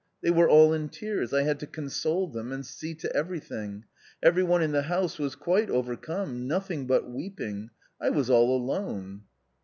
[0.23, 3.85] They were all in tears; I had to console them and see to everything;
[4.23, 7.69] every one in the house was quite overcome, nothing but weeping.
[8.01, 9.25] I was all alone."